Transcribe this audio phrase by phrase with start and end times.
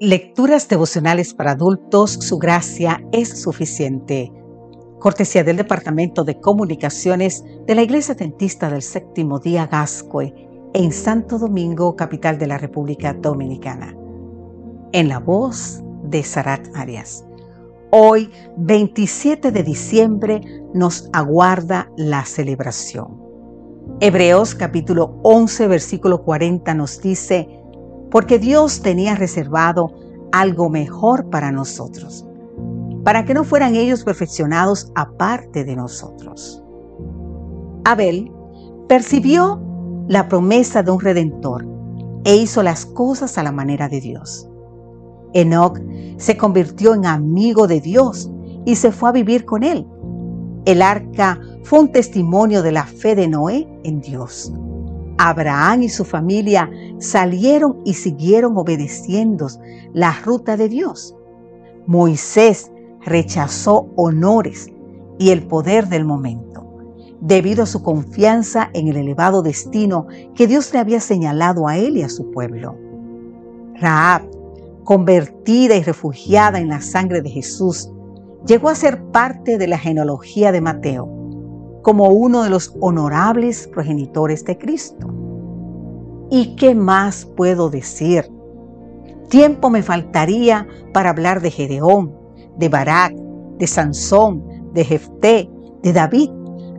[0.00, 4.30] Lecturas devocionales para adultos, su gracia es suficiente.
[4.98, 10.34] Cortesía del Departamento de Comunicaciones de la Iglesia Dentista del Séptimo Día Gascue
[10.74, 13.96] en Santo Domingo, capital de la República Dominicana.
[14.92, 17.24] En la voz de Sarat Arias.
[17.90, 20.42] Hoy, 27 de diciembre,
[20.74, 23.18] nos aguarda la celebración.
[24.00, 27.48] Hebreos capítulo 11, versículo 40 nos dice,
[28.16, 29.92] porque Dios tenía reservado
[30.32, 32.26] algo mejor para nosotros,
[33.04, 36.64] para que no fueran ellos perfeccionados aparte de nosotros.
[37.84, 38.32] Abel
[38.88, 39.60] percibió
[40.08, 41.66] la promesa de un redentor
[42.24, 44.48] e hizo las cosas a la manera de Dios.
[45.34, 45.78] Enoch
[46.16, 48.30] se convirtió en amigo de Dios
[48.64, 49.86] y se fue a vivir con él.
[50.64, 54.54] El arca fue un testimonio de la fe de Noé en Dios.
[55.18, 59.48] Abraham y su familia salieron y siguieron obedeciendo
[59.92, 61.14] la ruta de Dios.
[61.86, 64.68] Moisés rechazó honores
[65.18, 66.66] y el poder del momento,
[67.20, 71.96] debido a su confianza en el elevado destino que Dios le había señalado a él
[71.96, 72.76] y a su pueblo.
[73.76, 74.22] Raab,
[74.84, 77.90] convertida y refugiada en la sangre de Jesús,
[78.46, 81.15] llegó a ser parte de la genealogía de Mateo
[81.86, 85.06] como uno de los honorables progenitores de Cristo.
[86.32, 88.28] ¿Y qué más puedo decir?
[89.28, 92.12] Tiempo me faltaría para hablar de Gedeón,
[92.58, 95.48] de Barak, de Sansón, de Jefté,
[95.84, 96.28] de David,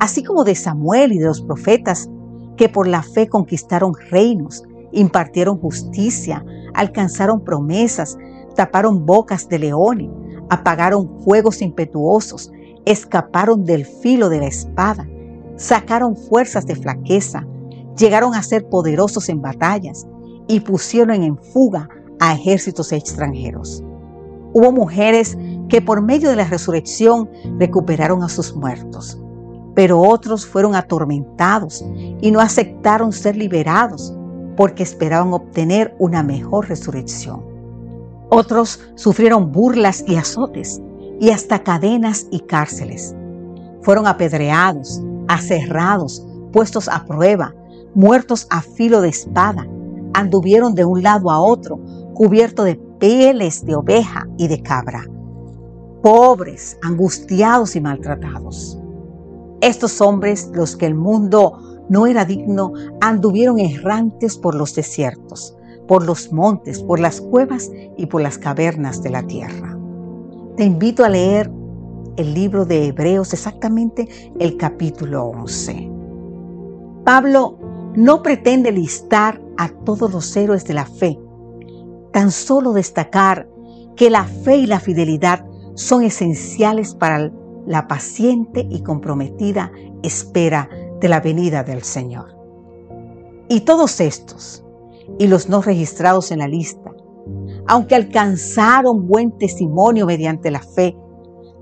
[0.00, 2.08] así como de Samuel y de los profetas
[2.56, 8.16] que por la fe conquistaron reinos, impartieron justicia, alcanzaron promesas,
[8.56, 10.08] taparon bocas de leones,
[10.48, 12.50] apagaron fuegos impetuosos,
[12.84, 15.08] escaparon del filo de la espada,
[15.56, 17.46] sacaron fuerzas de flaqueza,
[17.96, 20.06] llegaron a ser poderosos en batallas
[20.48, 21.88] y pusieron en fuga
[22.20, 23.82] a ejércitos extranjeros.
[24.52, 25.36] Hubo mujeres
[25.68, 29.18] que por medio de la resurrección recuperaron a sus muertos,
[29.74, 31.84] pero otros fueron atormentados
[32.20, 34.14] y no aceptaron ser liberados
[34.56, 37.42] porque esperaban obtener una mejor resurrección.
[38.30, 40.80] Otros sufrieron burlas y azotes
[41.20, 43.14] y hasta cadenas y cárceles.
[43.82, 47.54] Fueron apedreados, aserrados, puestos a prueba,
[47.94, 49.66] muertos a filo de espada.
[50.14, 51.78] Anduvieron de un lado a otro,
[52.14, 55.04] cubiertos de pieles de oveja y de cabra.
[56.02, 58.78] Pobres, angustiados y maltratados.
[59.60, 61.58] Estos hombres, los que el mundo
[61.88, 65.56] no era digno, anduvieron errantes por los desiertos,
[65.88, 69.73] por los montes, por las cuevas y por las cavernas de la tierra.
[70.56, 71.50] Te invito a leer
[72.16, 75.90] el libro de Hebreos, exactamente el capítulo 11.
[77.04, 77.58] Pablo
[77.96, 81.18] no pretende listar a todos los héroes de la fe,
[82.12, 83.48] tan solo destacar
[83.96, 85.44] que la fe y la fidelidad
[85.74, 87.32] son esenciales para
[87.66, 89.72] la paciente y comprometida
[90.04, 90.68] espera
[91.00, 92.36] de la venida del Señor.
[93.48, 94.64] Y todos estos,
[95.18, 96.93] y los no registrados en la lista,
[97.66, 100.96] aunque alcanzaron buen testimonio mediante la fe,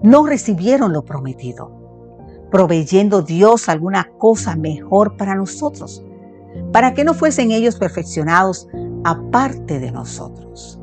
[0.03, 1.71] no recibieron lo prometido,
[2.51, 6.05] proveyendo Dios alguna cosa mejor para nosotros,
[6.73, 8.69] para que no fuesen ellos perfeccionados
[9.05, 10.81] aparte de nosotros.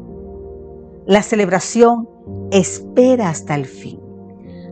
[1.06, 2.08] La celebración
[2.52, 4.00] espera hasta el fin.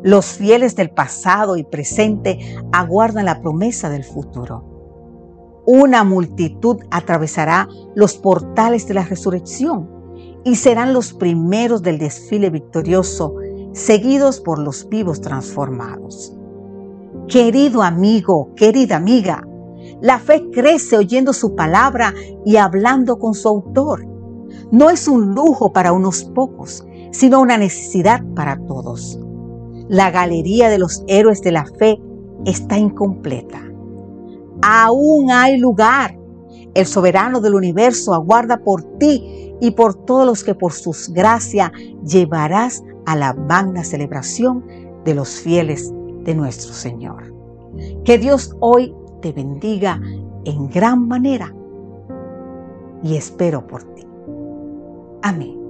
[0.03, 4.63] Los fieles del pasado y presente aguardan la promesa del futuro.
[5.65, 9.96] Una multitud atravesará los portales de la resurrección
[10.43, 13.35] y serán los primeros del desfile victorioso,
[13.73, 16.35] seguidos por los vivos transformados.
[17.27, 19.45] Querido amigo, querida amiga,
[20.01, 22.13] la fe crece oyendo su palabra
[22.45, 24.05] y hablando con su autor.
[24.71, 29.19] No es un lujo para unos pocos, sino una necesidad para todos.
[29.89, 31.99] La galería de los héroes de la fe
[32.45, 33.61] está incompleta.
[34.61, 36.17] Aún hay lugar.
[36.73, 41.71] El soberano del universo aguarda por ti y por todos los que por sus gracias
[42.05, 44.65] llevarás a la magna celebración
[45.03, 45.91] de los fieles
[46.23, 47.33] de nuestro Señor.
[48.03, 49.99] Que Dios hoy te bendiga
[50.45, 51.53] en gran manera
[53.03, 54.05] y espero por ti.
[55.23, 55.66] Amén.